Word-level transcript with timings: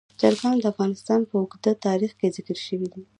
چرګان 0.19 0.55
د 0.59 0.63
افغانستان 0.73 1.19
په 1.29 1.35
اوږده 1.39 1.71
تاریخ 1.87 2.11
کې 2.19 2.33
ذکر 2.37 2.57
شوي 2.67 2.87
دي. 2.93 3.03